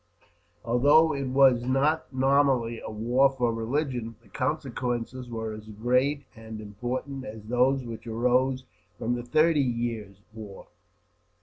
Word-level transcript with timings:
Although 0.65 1.13
it 1.13 1.27
was 1.27 1.61
not, 1.63 2.11
nominally, 2.11 2.79
a 2.81 2.89
war 2.89 3.29
for 3.29 3.53
religion, 3.53 4.15
the 4.23 4.29
consequences 4.29 5.29
were 5.29 5.53
as 5.53 5.67
great 5.69 6.25
and 6.35 6.59
important 6.59 7.23
as 7.23 7.43
those 7.45 7.83
which 7.83 8.07
arose 8.07 8.65
from 8.97 9.13
the 9.13 9.21
Thirty 9.21 9.61
Years' 9.61 10.17
War. 10.33 10.65